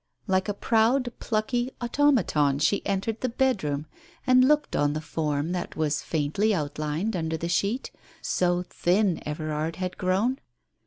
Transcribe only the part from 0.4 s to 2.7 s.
a proud, plucky automaton